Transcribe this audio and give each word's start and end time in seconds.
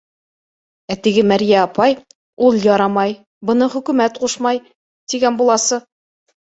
Ә 0.93 0.95
теге 1.07 1.23
мәрйә 1.31 1.59
апай 1.65 1.95
ул 2.49 2.59
ярамай, 2.69 3.15
быны 3.53 3.71
хөкүмәт 3.77 4.21
ҡушмай, 4.27 4.67
тигән 5.13 5.43
буласы. 5.45 5.85